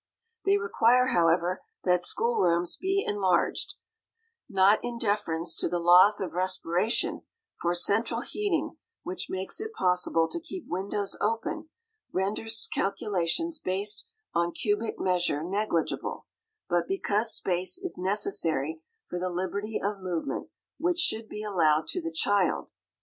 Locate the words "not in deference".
4.49-5.55